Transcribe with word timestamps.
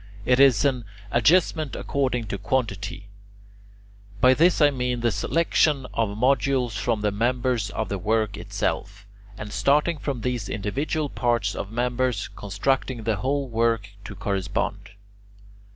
It 0.25 0.39
is 0.39 0.65
an 0.65 0.85
adjustment 1.11 1.75
according 1.75 2.25
to 2.29 2.39
quantity 2.39 2.95
(in 2.95 2.99
Greek 3.01 3.09
[Greek: 3.19 3.19
posotes]). 4.19 4.21
By 4.21 4.33
this 4.33 4.59
I 4.61 4.71
mean 4.71 4.99
the 5.01 5.11
selection 5.11 5.85
of 5.93 6.17
modules 6.17 6.71
from 6.75 7.01
the 7.01 7.11
members 7.11 7.69
of 7.69 7.87
the 7.87 7.99
work 7.99 8.35
itself 8.35 9.05
and, 9.37 9.53
starting 9.53 9.99
from 9.99 10.21
these 10.21 10.49
individual 10.49 11.07
parts 11.07 11.53
of 11.53 11.71
members, 11.71 12.29
constructing 12.29 13.03
the 13.03 13.17
whole 13.17 13.47
work 13.47 13.91
to 14.05 14.15
correspond. 14.15 14.89